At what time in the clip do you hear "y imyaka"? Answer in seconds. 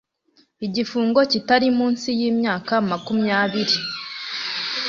2.19-2.73